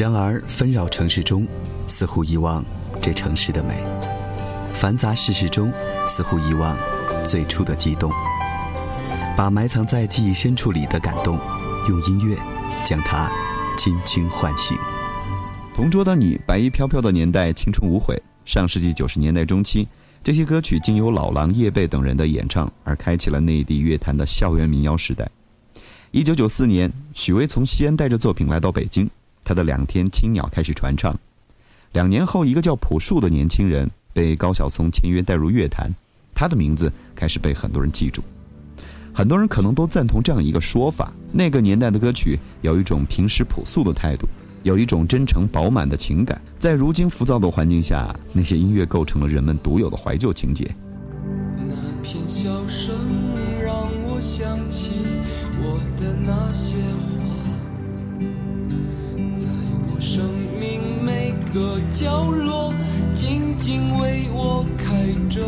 [0.00, 1.46] 然而纷扰城市中，
[1.86, 2.64] 似乎遗忘
[3.02, 3.74] 这城市的美；
[4.72, 5.70] 繁杂世事中，
[6.06, 6.74] 似乎遗忘
[7.22, 8.10] 最初的悸动。
[9.36, 11.38] 把埋藏在记忆深处里的感动，
[11.86, 12.34] 用音乐
[12.82, 13.30] 将它
[13.76, 14.74] 轻轻唤醒。
[15.74, 18.18] 同桌的你，白衣飘飘的年代，青春无悔。
[18.46, 19.86] 上世纪九十年代中期，
[20.24, 25.30] 这些歌曲经由老狼、叶蓓等人的演唱，而开启了内地乐坛的校园民谣时代。
[26.10, 29.06] 一九九四年，许巍从西安带着作品来到北京，
[29.50, 31.12] 他的《两天青鸟》开始传唱。
[31.90, 35.92] 两年后，一个叫朴树的年轻人被高晓松签约带入乐坛，
[36.32, 38.22] 他的名字开始被很多人记住。
[39.12, 44.28] 很多人可能都赞同这样一个说法：那个年代的歌曲有一种平实朴素的态度。
[44.62, 50.70] 有一种真诚饱满的情感，在如今浮躁的环境下，那些音乐构成了人们独有的怀旧情节。
[51.66, 51.74] 那
[52.04, 52.94] 片笑声
[53.60, 53.74] 让
[54.04, 54.92] 我想起
[55.60, 56.76] 我的那些
[60.00, 60.24] 生
[60.58, 62.72] 命每个角落
[63.12, 65.42] 静静为我开着。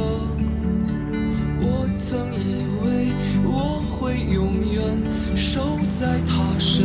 [1.63, 3.13] 我曾以为
[3.45, 4.83] 我会永远
[5.35, 6.85] 守在他身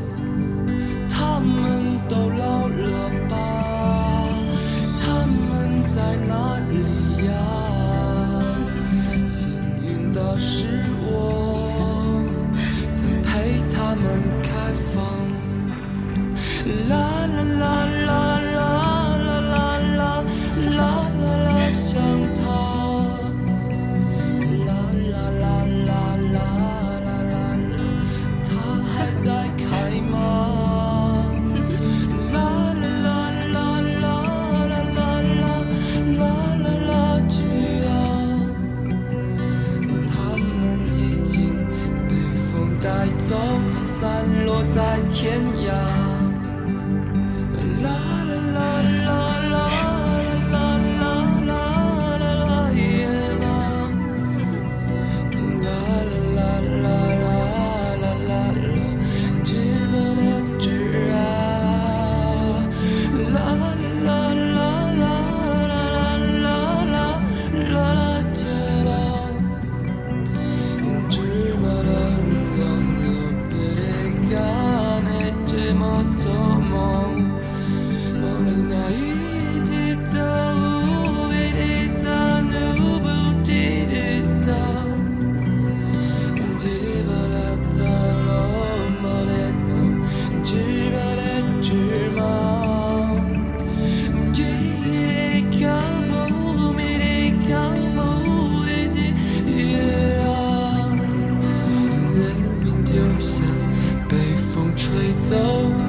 [104.75, 105.35] 吹走，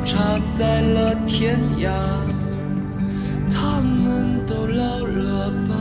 [0.04, 1.90] 插在了天涯。
[3.50, 5.74] 他们都老了吧？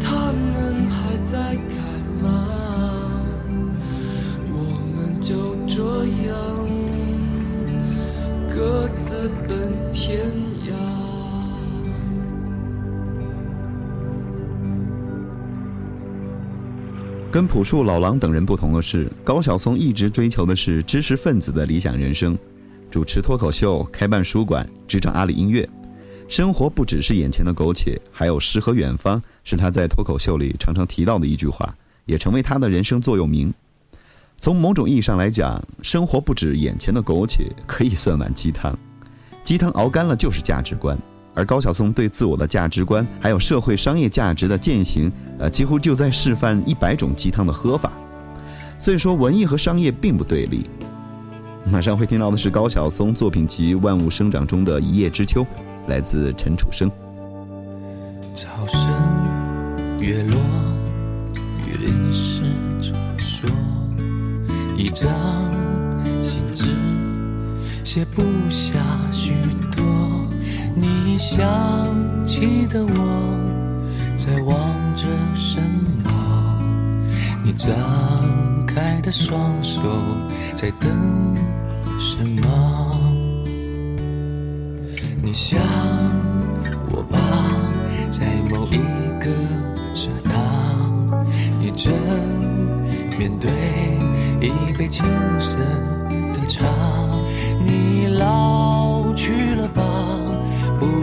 [0.00, 1.76] 他们还在干
[2.22, 2.28] 嘛？
[4.52, 4.54] 我
[4.96, 6.30] 们就这样
[8.48, 10.49] 各自奔天涯。
[17.32, 22.36] 跟朴树、老狼等人不同的是，高晓松一直追求的是知识分子的理想人生，
[22.90, 25.68] 主持脱口秀、开办书馆、执掌阿里音乐。
[26.26, 31.72] 生活不只是眼前的苟且，还有诗和远方，是他在脱口秀里常常提到的一句话，
[32.04, 33.54] 也成为他的人生座右铭。
[34.40, 38.76] 从某种意义上来讲，生活不止眼前的苟且，可以算碗鸡汤。
[39.44, 40.98] 鸡汤熬干了就是价值观，
[41.40, 47.90] 而高晓松对自我的价值观，还有社会商业价值的践行，呃，几乎就在示范一百种鸡汤的喝法。
[48.78, 50.68] 所以说，文艺和商业并不对立。
[51.72, 55.46] 马上会听到的是高晓松作品集《万物生长》中的一叶知秋。
[55.88, 56.90] 来自陈楚生。
[58.36, 58.80] 潮声
[59.98, 60.38] 月落，
[61.66, 62.42] 云是
[62.80, 63.50] 传说，
[64.76, 65.08] 一张
[66.22, 66.66] 信纸
[67.82, 68.78] 写不下
[69.10, 69.32] 许
[69.74, 69.89] 多。
[71.20, 71.36] 你想
[72.24, 73.36] 起的我，
[74.16, 74.56] 在望
[74.96, 75.60] 着什
[76.02, 76.10] 么？
[77.44, 77.68] 你张
[78.66, 79.82] 开的双手，
[80.56, 80.90] 在等
[81.98, 82.96] 什么？
[85.22, 85.60] 你想
[86.90, 87.18] 我吧，
[88.08, 88.78] 在某一
[89.20, 89.30] 个
[89.94, 90.32] 刹那，
[91.60, 91.92] 你正
[93.18, 93.50] 面对
[94.40, 95.04] 一杯青
[95.38, 95.58] 涩
[96.32, 96.64] 的茶。
[97.62, 99.79] 你老去了吧，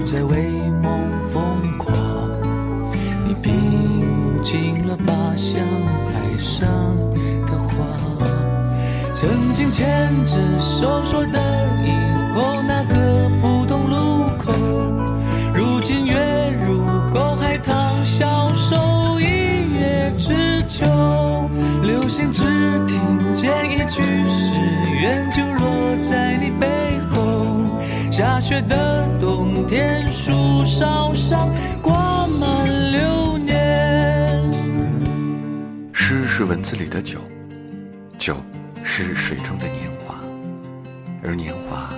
[0.09, 0.37] 在为
[0.81, 0.89] 梦
[1.33, 1.93] 疯狂。
[3.27, 5.61] 你拼尽了吧，像
[6.13, 6.65] 海上
[7.45, 7.85] 的花。
[9.13, 9.85] 曾经牵
[10.25, 11.39] 着手说的
[11.83, 11.91] 以
[12.33, 14.53] 后那个普通路口，
[15.53, 16.77] 如今跃入
[17.13, 17.75] 沟海棠，
[18.05, 20.85] 消瘦一叶知秋。
[21.83, 22.43] 流星只
[22.87, 24.53] 听见一句誓
[25.01, 26.76] 愿，就落在你背。
[28.17, 31.53] 下雪的冬天，树梢上
[31.83, 34.51] 挂满流年。
[35.93, 37.19] 诗是文字里的酒，
[38.17, 38.35] 酒。
[38.83, 40.15] 是水中的年华，
[41.21, 41.93] 而年华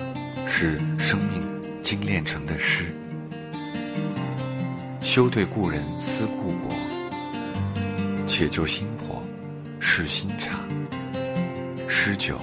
[0.46, 1.42] 是生命
[1.82, 2.84] 精炼成的诗。
[5.00, 6.76] 休对故人思故国，
[8.26, 9.22] 且就新火
[9.78, 10.60] 试新茶，
[11.88, 12.38] 诗酒。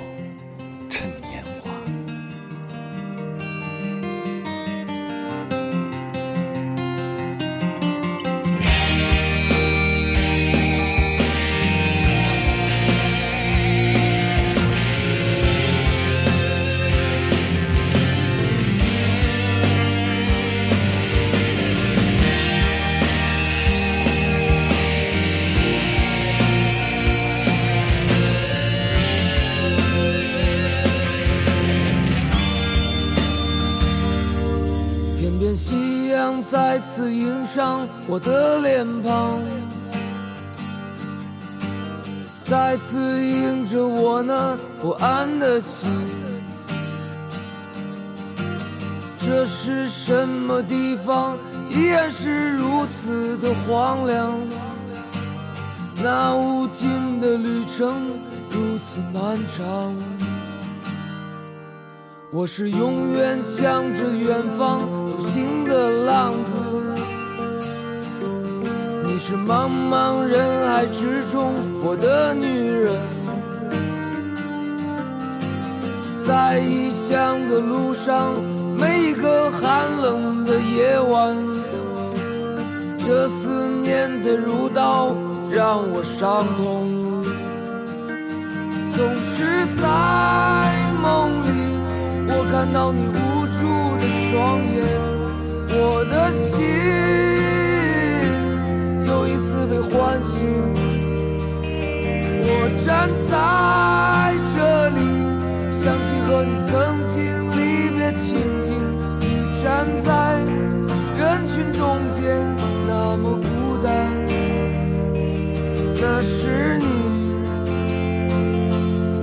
[49.19, 51.37] 这是什么地方？
[51.69, 54.39] 依然是如此的荒凉。
[56.01, 57.93] 那无尽的旅程
[58.49, 59.93] 如此漫长。
[62.31, 64.81] 我是永远向着远方
[65.11, 65.19] 独。
[65.19, 66.53] 行的浪子，
[69.05, 71.53] 你是茫茫人海之中
[71.83, 72.95] 我的女人，
[76.27, 78.33] 在异乡的路上，
[78.77, 81.33] 每一个寒冷的夜晚，
[82.99, 85.15] 这思念的如刀
[85.49, 87.23] 让我伤痛，
[88.91, 89.87] 总是在
[91.01, 91.47] 梦里，
[92.27, 94.83] 我看到你无助的双眼。
[95.79, 96.59] 我的心
[99.07, 100.35] 又一次被唤醒，
[102.43, 102.51] 我
[102.85, 103.37] 站在，
[106.27, 107.15] 和你曾经
[107.51, 108.75] 离别情景。
[109.21, 109.25] 你
[109.63, 110.43] 站在
[111.17, 112.45] 人群中间，
[112.85, 114.11] 那么孤单，
[115.95, 116.85] 那是你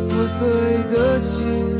[0.08, 0.49] 破碎
[0.90, 1.74] 的心，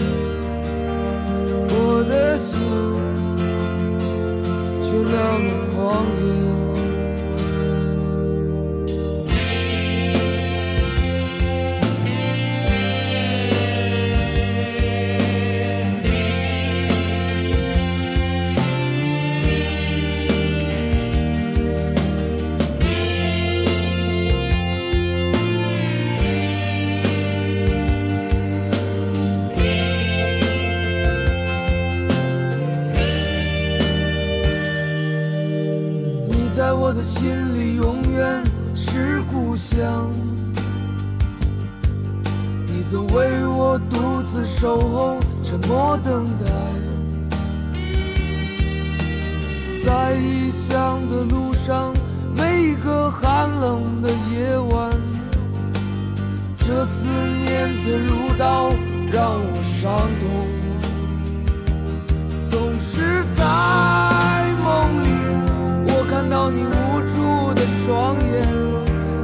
[66.45, 68.47] 到你无助的双眼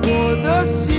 [0.05, 0.90] 我的心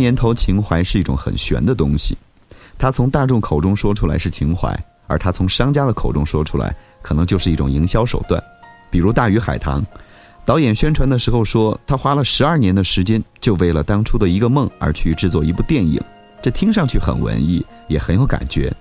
[0.00, 2.16] 年头情怀是一种很玄的东西，
[2.78, 4.74] 他从大众口中说出来是情怀，
[5.06, 8.42] 而他从商家的口中说出来可能就是一种营销手段。
[8.90, 9.84] 比如大鱼海棠
[10.44, 16.00] 导演宣传的时候说，他花了十二年的时间就为了当初的一个梦而去制作一部电影。
[16.42, 18.72] 这听上去很文艺，也很有感觉。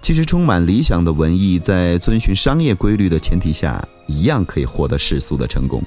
[0.00, 5.82] 其实充满理想的文艺，在遵循商业规律的前提下，一样可以获得世俗的成功。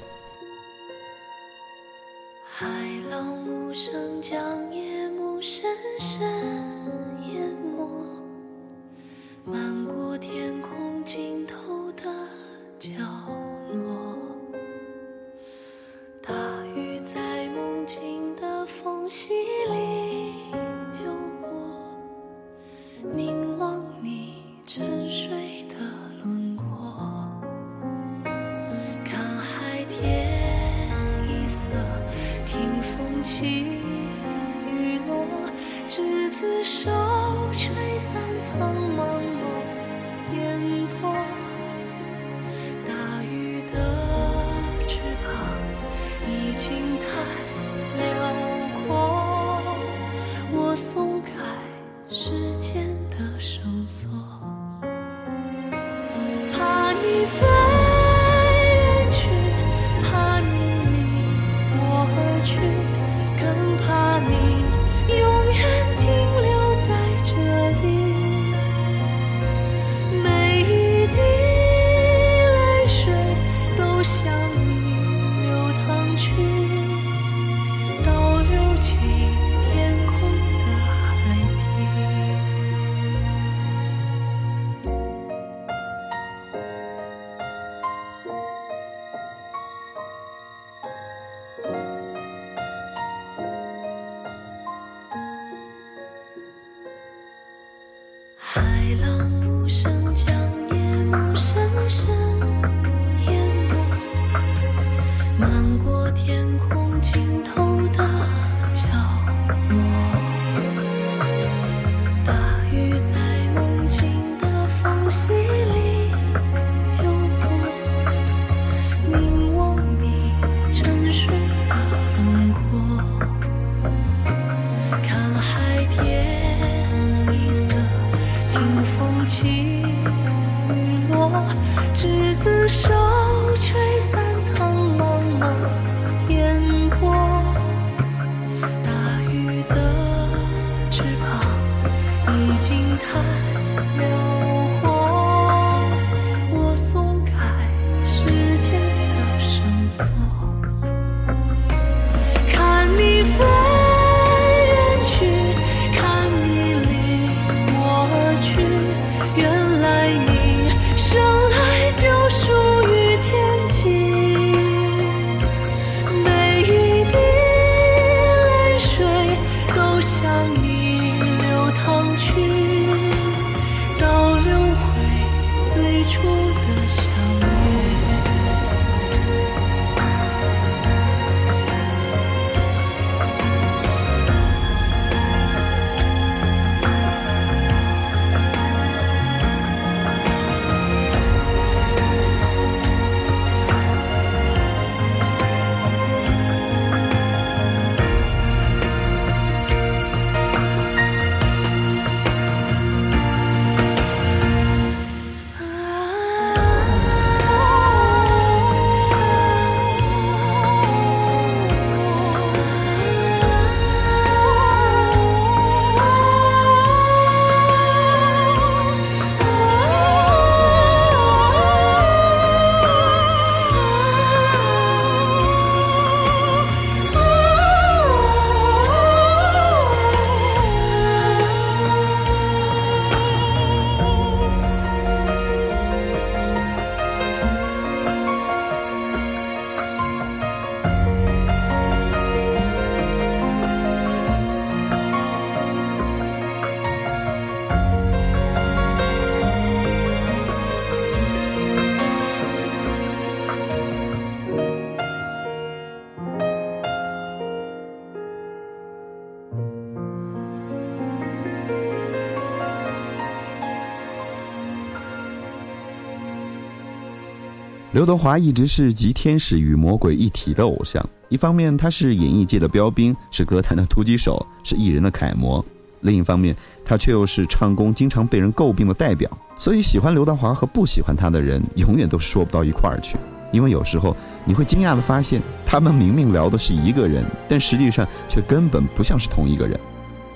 [268.02, 275.64] 刘德华一直是集天使与魔鬼一体的偶像，一方面他是演艺界的标兵，是歌坛的突击手，是艺人的楷模；
[276.00, 276.52] 另一方面，
[276.84, 279.30] 他却又是唱功经常被人诟病的代表。
[279.56, 283.16] 所以，喜欢刘德华和不喜欢他的人，永远都说不到一块儿去。
[283.52, 289.78] 因为有时候你会惊讶地发现，他们明明聊的是一个人，但实际上却根本不像是同一个人。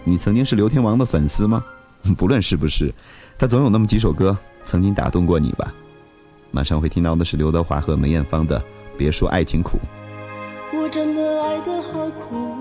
[0.04, 1.64] 你曾经是刘天王的粉丝吗？
[2.16, 2.94] 不论是不是，
[3.36, 5.74] 他总有那么几首歌曾经打动过你吧。
[6.50, 8.58] 马上会听到的是刘德华和梅艳芳的
[8.96, 9.78] 《别说爱情苦》。
[10.78, 12.54] 我真的爱得好苦，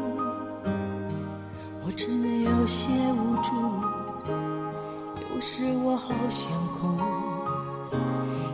[1.86, 3.52] 我真的有些无助，
[5.34, 6.98] 有时我好想哭，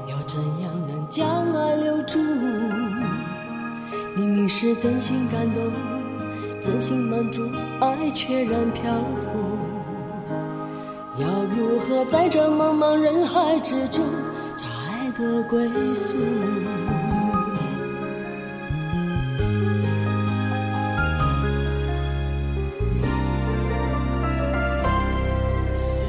[0.07, 2.19] 要怎样能将爱留住？
[4.15, 5.63] 明明是真心感动，
[6.61, 9.39] 真心满足，爱却然漂浮。
[11.17, 14.03] 要如何在这茫茫人海之中
[15.11, 16.15] 的归宿？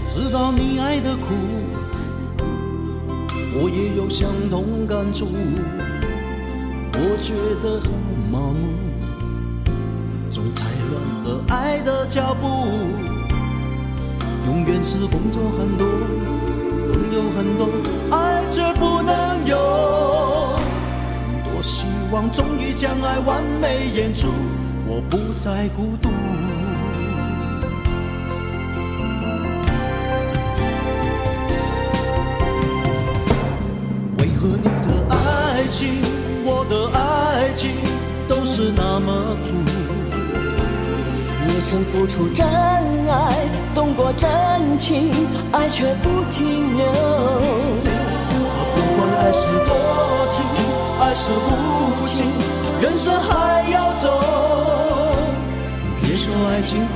[0.09, 1.35] 知道你爱的苦，
[3.55, 5.27] 我也有相同感触。
[6.95, 7.91] 我觉得很
[8.31, 8.55] 麻木，
[10.31, 12.47] 总踩乱了爱的脚步。
[14.47, 15.87] 永远是工作很多，
[17.13, 17.69] 有很多，
[18.11, 19.55] 爱却不能有。
[21.45, 24.29] 多希望终于将爱完美演出，
[24.87, 26.09] 我不再孤独。
[41.73, 43.33] 曾付出真爱，
[43.75, 44.29] 动过真
[44.79, 45.11] 情，
[45.53, 46.85] 爱却不停留。
[48.75, 49.73] 不管爱是多
[50.31, 50.45] 情，
[51.01, 52.27] 爱是无情，
[52.83, 54.21] 人生还要走。
[56.03, 56.93] 别说爱情苦，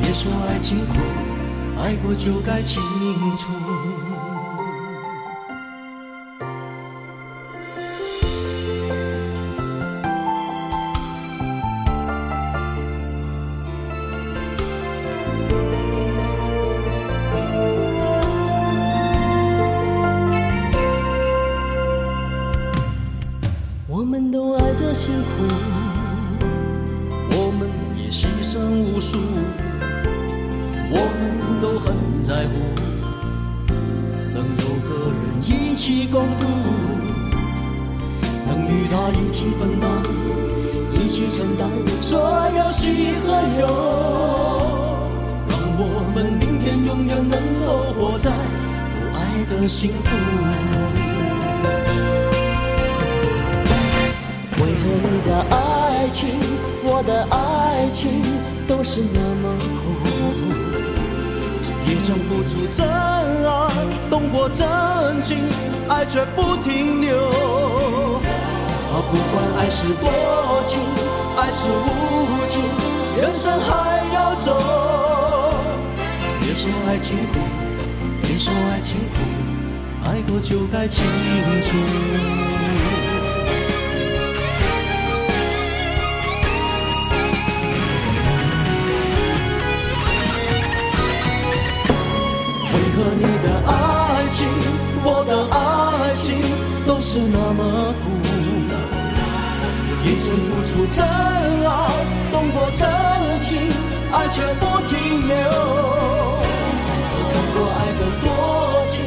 [0.00, 0.94] 别说爱情苦，
[1.82, 2.80] 爱过就该清
[3.38, 3.48] 楚。
[35.42, 36.44] 一起共度，
[38.46, 39.90] 能与他一起分担，
[40.94, 42.18] 一起承担所
[42.56, 43.26] 有喜和
[43.60, 43.66] 忧，
[45.48, 45.82] 让我
[46.14, 50.08] 们明天永远能够活在有爱的幸福。
[54.56, 56.18] 为何你的爱情，
[56.84, 58.22] 我的爱情
[58.68, 59.44] 都是那么
[59.76, 60.69] 苦。
[62.00, 63.68] 也曾付出真爱，
[64.08, 64.66] 动过真
[65.22, 65.36] 情，
[65.86, 67.14] 爱却不停留。
[68.88, 70.10] 啊，不管爱是多
[70.64, 70.80] 情，
[71.36, 72.62] 爱是无情，
[73.20, 75.52] 人生还要走。
[76.40, 77.38] 别说爱情苦，
[78.22, 81.04] 别说爱情苦，爱过就该清
[81.62, 82.39] 楚。
[93.00, 93.72] 为何你的爱
[94.30, 94.46] 情，
[95.02, 96.36] 我的爱情
[96.86, 98.04] 都是那么苦？
[100.04, 101.00] 也曾付出真
[101.64, 101.70] 爱，
[102.30, 102.84] 动过真
[103.40, 103.56] 情，
[104.12, 105.34] 爱却不停留。
[107.32, 108.28] 看过爱的多
[108.90, 109.00] 情，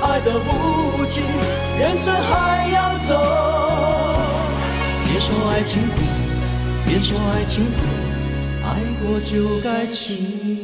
[0.00, 1.22] 爱的无情，
[1.78, 3.12] 人生还要走。
[5.04, 6.00] 别说爱情苦，
[6.86, 7.76] 别说爱情苦，
[8.64, 10.63] 爱过就该清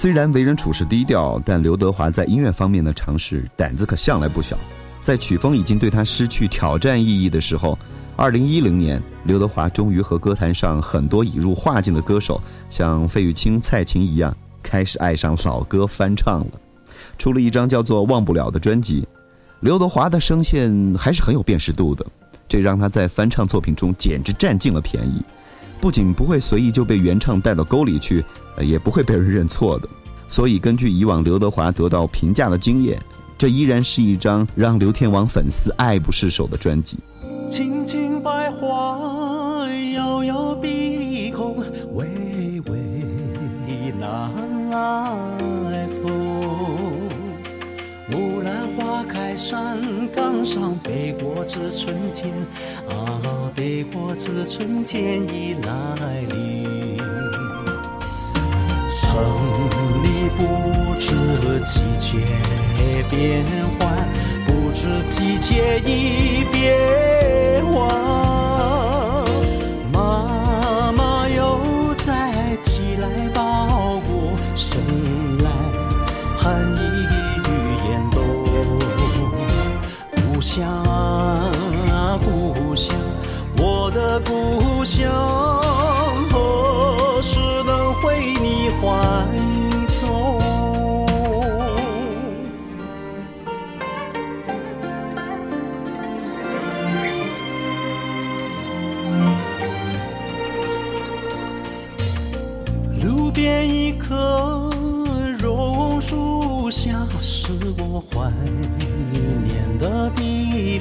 [0.00, 4.56] 虽然为人处事低调，但刘德华在音乐方面的尝试胆子可向来不小。
[5.02, 7.78] 在曲风已经对他失去挑战意义的时候，
[8.16, 16.52] 二零一零年，刘德华终于和歌坛上很多已入画境的歌手，像费玉清、蔡琴一样，开始爱上老歌翻唱了，
[17.18, 19.06] 出了一张叫做《忘不了》的专辑。
[19.60, 22.06] 刘德华的声线还是很有辨识度的，
[22.48, 25.22] 这让他在翻唱作品中简直占尽了便宜。
[25.80, 28.24] 不仅不会随意就被原唱带到沟里去，
[28.60, 29.88] 也不会被人认错的。
[30.28, 33.00] 所以，根据以往刘德华得到评价的经验，
[33.38, 36.98] 这依然是一张让刘天王粉丝爱不释手的专辑。
[37.50, 41.56] 青青百花，遥遥碧空，
[41.92, 45.29] 巍巍南来
[49.30, 52.34] 在山岗上，北国之春天
[52.88, 56.98] 啊，北国之春天已来临。
[58.90, 59.06] 城
[60.02, 61.14] 里不知
[61.64, 62.18] 季节
[63.08, 63.44] 变
[63.78, 64.08] 换，
[64.46, 67.88] 不知季节已变换。
[69.92, 72.32] 妈妈又在
[72.64, 74.82] 寄来包裹，送
[75.38, 75.50] 来
[76.36, 77.19] 寒衣
[80.50, 81.39] 想。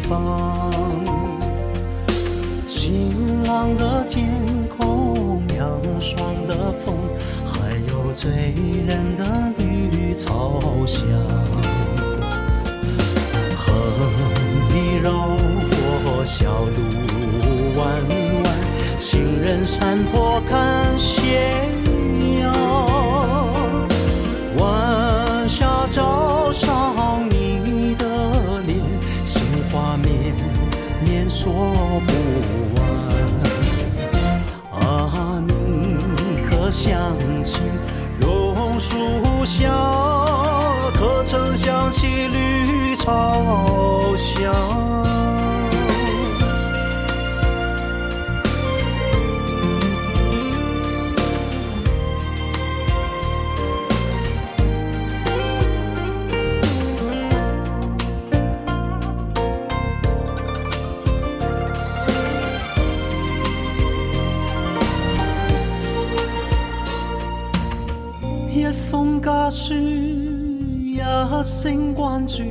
[0.09, 0.71] 方。
[2.65, 4.27] 晴朗的天
[4.75, 6.95] 空，凉爽的风，
[7.45, 8.55] 还有醉
[8.87, 11.05] 人的绿草香。
[13.55, 13.71] 河
[14.73, 15.11] 里绕
[16.03, 17.85] 过小路弯
[18.43, 18.45] 弯，
[18.97, 21.51] 情人山坡看斜
[31.59, 32.11] 说不
[32.75, 32.79] 完。
[34.79, 35.51] 啊，你
[36.49, 37.59] 可想起
[38.21, 39.69] 榕树下，
[40.93, 45.08] 可曾想起绿草香？
[69.49, 70.99] 家書，一
[71.43, 72.43] 聲關注，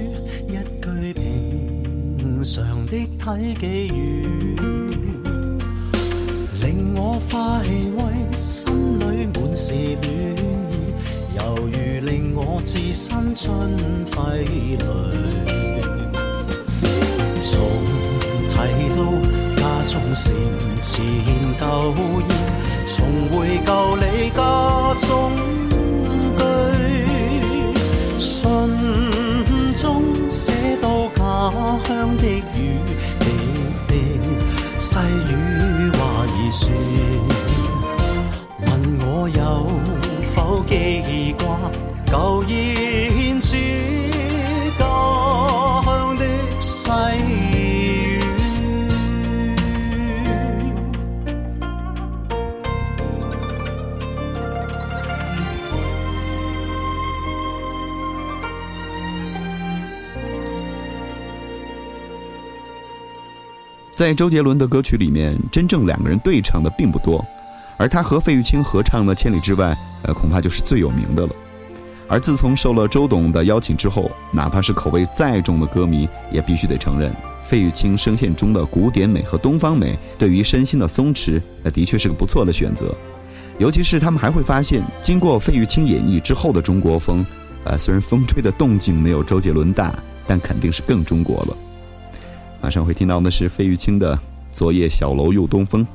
[0.48, 3.94] 一句平常的體寄語，
[6.61, 8.00] 令我快慰，
[8.37, 10.02] 心裏滿是暖
[10.72, 10.74] 意，
[11.38, 13.46] 猶如令我置身春
[14.11, 14.82] 暉裏。
[17.40, 17.61] 從
[18.48, 18.50] 睇
[18.96, 18.98] 到
[19.54, 20.34] 家中成
[20.82, 20.90] 前
[21.61, 22.26] 舊煙，
[22.88, 22.96] 重
[23.30, 24.40] 回舊里家
[25.06, 25.06] 中
[38.66, 39.66] 问我有
[40.22, 41.70] 否记挂
[42.07, 43.08] 旧忆？
[63.98, 67.20] 在周杰伦的歌曲里面，真正两个人对唱的并不多，
[67.76, 69.72] 而他和费玉清合唱的《千里之外》，
[70.04, 71.32] 呃，恐怕就是最有名的了。
[72.06, 82.94] 而自从受了周董的邀请之后，哪怕是口味再重的歌迷，也必须得承认，费玉清声线中的古典美和东方美，对于身心的松弛，那的确是个不错的选择。
[83.58, 87.26] 尤其是他们还会发现，经过费玉清演绎之后的中国风，
[87.64, 89.92] 呃，虽然风吹的动静没有周杰伦大，
[90.24, 91.56] 但肯定是更中国了。
[92.61, 94.14] 马上会听到的是费玉清的
[94.51, 95.87] 《昨夜小楼又东风》。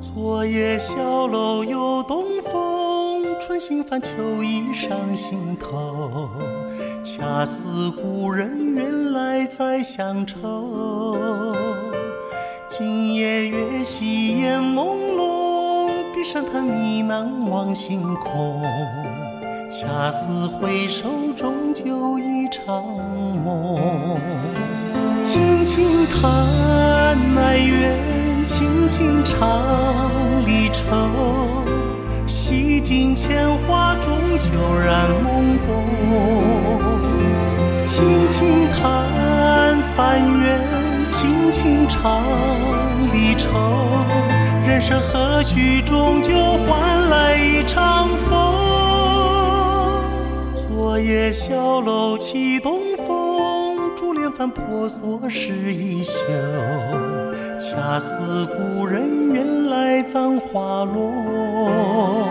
[0.00, 6.28] 昨夜小楼又东风，春心泛秋意上心头。
[7.04, 11.54] 恰似故人远来载乡愁。
[12.68, 18.62] 今夜月稀烟朦胧，低声叹呢喃望星空。
[19.70, 22.84] 恰似回首，终究一场
[23.44, 24.20] 梦。
[25.32, 27.96] 轻轻叹哀怨，
[28.44, 29.64] 轻轻唱
[30.44, 30.82] 离愁。
[32.26, 34.50] 洗尽铅华，终究
[34.84, 35.84] 染懵懂。
[37.84, 40.60] 轻轻叹烦怨，
[41.08, 42.24] 轻轻唱
[43.12, 43.46] 离愁。
[44.66, 46.34] 人生何须终究
[46.66, 48.34] 换来一场风？
[50.56, 53.59] 昨夜小楼起东风，
[54.30, 56.22] 珠帘翻婆娑湿衣袖。
[57.58, 62.28] 恰似故人远来葬花落。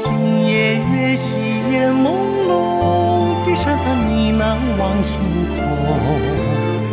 [0.00, 0.12] 今
[0.46, 1.36] 夜月稀
[1.72, 2.12] 烟朦
[2.48, 5.20] 胧，低声的呢喃望星
[5.50, 5.58] 空。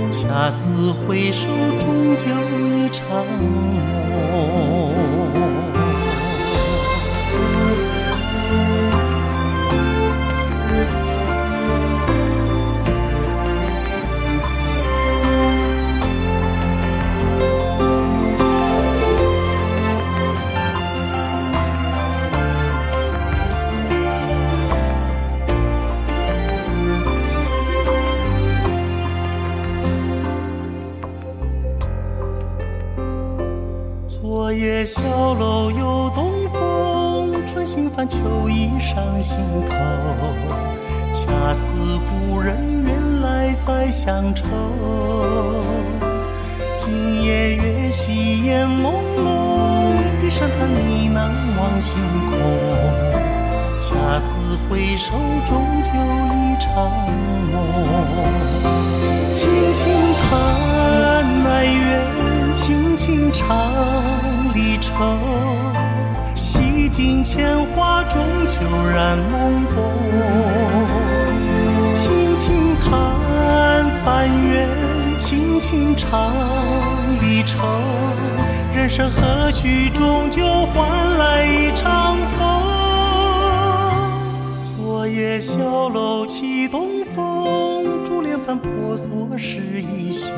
[0.10, 2.26] 恰似回首，终究
[2.66, 3.06] 一场
[3.40, 4.47] 梦。
[38.08, 39.76] 秋意上心头。
[41.12, 41.76] 恰似
[42.10, 44.44] 故人远来载乡愁。
[46.76, 50.80] 今夜月稀烟朦胧，低声叹呢
[51.14, 51.18] 喃
[51.60, 51.98] 望星
[52.30, 52.32] 空。
[53.78, 54.38] 恰似
[54.70, 55.12] 回首，
[55.46, 56.92] 终究一场
[57.52, 57.56] 梦。
[59.32, 59.84] 轻轻
[60.22, 60.28] 叹
[61.46, 63.46] 哀怨，轻轻唱
[64.54, 64.94] 离愁。
[66.98, 68.60] 洗尽铅华，终究
[68.92, 69.94] 染懵懂。
[71.94, 74.68] 轻轻叹烦怨，
[75.16, 76.34] 轻轻唱
[77.22, 77.60] 离愁。
[78.76, 80.42] 人生何须终究
[80.74, 82.42] 换来一场风？
[84.64, 90.34] 昨夜小楼起东风，珠帘翻婆娑湿衣袖。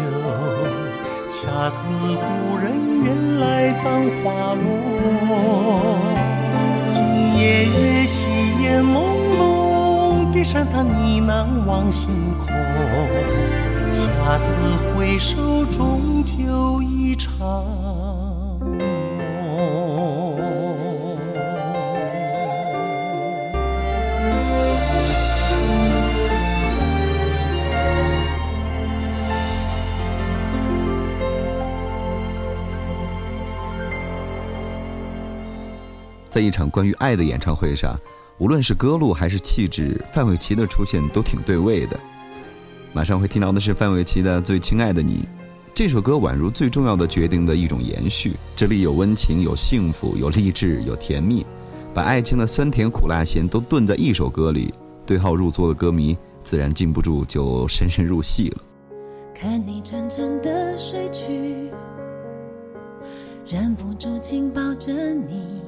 [1.30, 3.88] 恰似故人远来葬
[4.22, 6.09] 花落。
[7.40, 8.28] 夜月稀
[8.62, 9.00] 烟朦
[9.40, 12.48] 胧，低声叹呢喃望星空。
[13.94, 14.56] 恰似
[14.94, 17.66] 回首，终究一场
[36.30, 38.00] 在一场关于爱的演唱会上，
[38.38, 42.00] 无论是歌路还是气质，范玮琪的出现都挺对位的。
[42.94, 45.16] 马上会听到的是范玮琪的《最亲爱的你》，
[45.76, 51.46] 这首歌宛如最重要的决定的一种延续，这里有温情，有幸福，有励志，有甜蜜，
[51.94, 54.74] 把爱情的酸甜苦辣咸都炖在一首歌里，
[55.06, 58.58] 对号入座的歌迷自然禁不住就深深入戏了。
[59.36, 61.70] 看你沉沉的睡去，
[63.48, 65.62] 忍不住紧抱着你，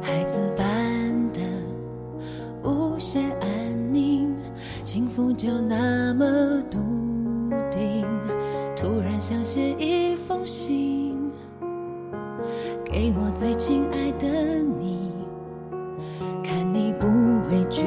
[0.00, 1.40] 孩子般的
[2.62, 4.34] 无限安宁，
[4.84, 6.78] 幸福就那么笃
[7.70, 8.06] 定。
[8.76, 11.30] 突然想写一封信，
[12.84, 14.26] 给我最亲爱的
[14.78, 15.10] 你，
[16.42, 17.06] 看你不
[17.50, 17.84] 畏惧。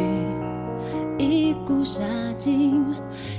[1.18, 2.04] 一股杀
[2.38, 2.84] 劲，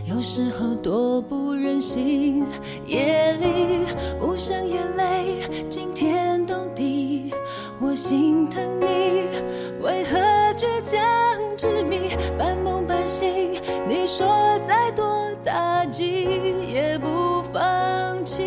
[0.05, 2.45] 有时候多不忍心。
[2.87, 3.87] 夜里
[4.21, 5.39] 无声眼泪
[5.71, 7.30] 惊天动地，
[7.83, 9.27] 我心疼你
[9.81, 10.19] 为何
[10.55, 11.01] 倔强
[11.57, 16.27] 执迷半梦半醒你说再多打击
[16.67, 18.45] 也不放弃。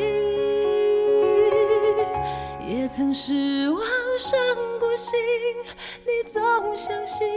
[2.60, 3.82] 也曾失望
[4.20, 4.40] 伤
[4.80, 5.20] 过心
[6.06, 7.28] 你总相信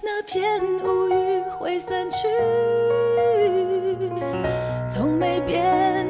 [0.00, 2.18] 那片乌云会散去。
[4.88, 6.05] 从没变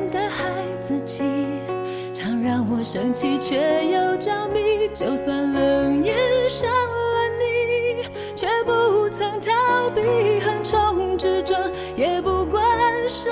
[2.87, 3.57] 生气却
[3.91, 4.87] 又着迷。
[4.95, 6.15] 就算冷眼
[6.49, 8.05] 伤了你，
[8.37, 11.61] 却不曾逃避横冲直撞，
[11.97, 12.63] 也不管
[13.09, 13.29] 受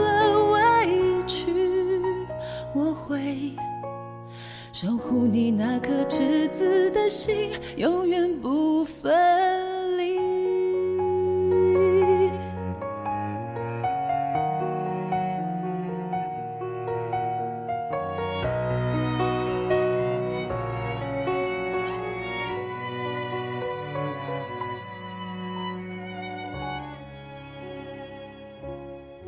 [0.00, 0.58] 了委
[1.24, 1.46] 屈，
[2.74, 3.54] 我会。
[4.72, 9.14] 守护你那颗赤子的心，永远不分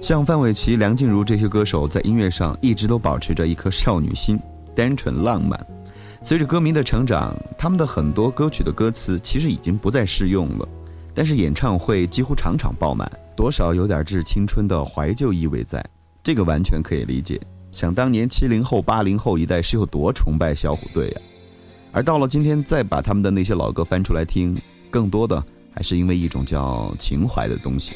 [0.08, 4.40] 像范玮琪、梁静茹这些歌手，在音乐上一直都保持着一颗少女心，
[4.74, 5.66] 单纯浪漫。
[6.22, 10.66] 随着歌迷的成长，他们的很多歌曲的歌词其实已经不再适用了，
[11.12, 15.84] 但是演唱会几乎场场爆满，多少有点致青春的怀旧意味在，
[16.22, 17.38] 这个完全可以理解。
[17.70, 21.20] 想当年七零后、八零后一代是有多崇拜小虎队呀，
[21.92, 24.56] 而到了今天再把他们的那些老歌翻出来听，
[24.88, 27.92] 更多的还是因为一种叫情怀的东西。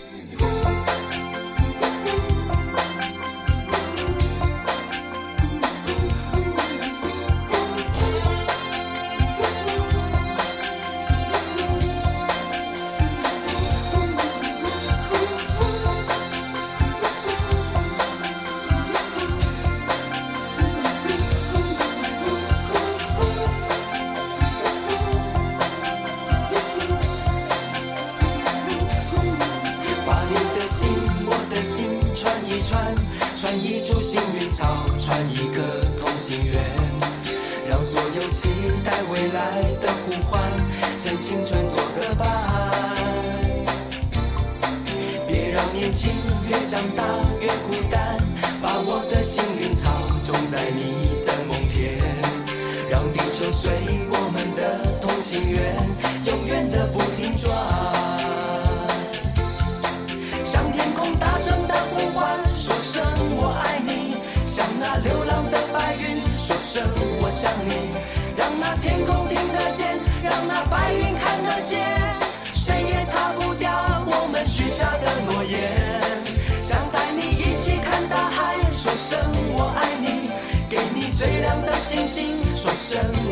[53.53, 53.71] 随
[54.11, 55.77] 我们的同心圆，
[56.25, 57.53] 永远的不停转。
[60.45, 63.03] 向天空大声的呼唤，说声
[63.37, 66.83] 我爱你；向那流浪的白云说声
[67.21, 67.93] 我想你。
[68.35, 71.32] 让那天空听得见，让那白云看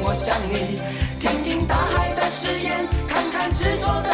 [0.02, 0.80] 我想你。
[1.20, 4.09] 听听大海的誓言，看看执着的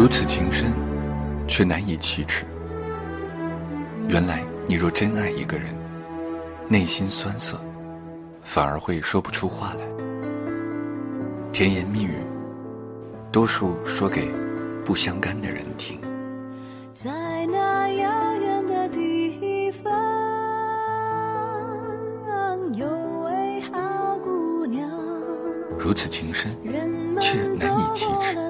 [0.00, 0.72] 如此情深，
[1.46, 2.46] 却难以启齿。
[4.08, 5.66] 原来，你若真爱一个人，
[6.68, 7.60] 内心酸涩，
[8.40, 9.80] 反而会说不出话来。
[11.52, 12.14] 甜言蜜语，
[13.30, 14.32] 多数说给
[14.86, 16.00] 不相干的人听。
[16.94, 19.92] 在那遥远的地方，
[22.72, 22.86] 有
[23.26, 24.90] 位好姑娘，
[25.78, 26.50] 如此情深，
[27.20, 28.49] 却难以启齿。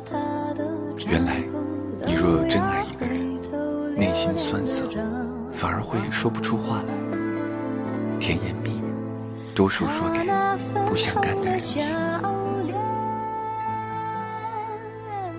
[4.20, 4.86] 心酸涩，
[5.50, 6.92] 反而会说不出话来。
[8.18, 8.84] 甜言蜜语，
[9.54, 10.20] 多数说给
[10.86, 11.82] 不相干的人听。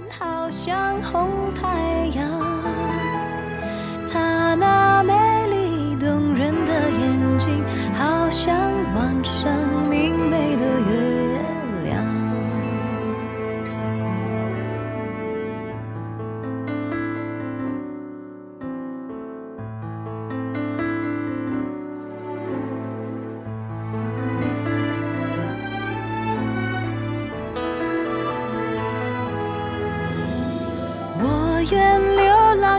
[0.09, 2.41] 好像红太阳，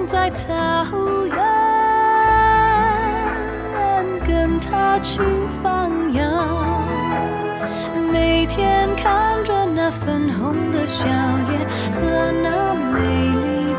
[0.07, 0.49] 在草
[1.27, 1.37] 原，
[4.27, 5.21] 跟他去
[5.63, 6.23] 放羊。
[8.13, 13.75] 每天看着那粉红的笑脸和那美丽